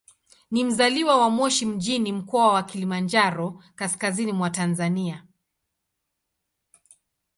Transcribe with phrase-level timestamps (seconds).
[0.51, 5.25] Ni mzaliwa wa Moshi mjini, Mkoa wa Kilimanjaro, kaskazini mwa Tanzania.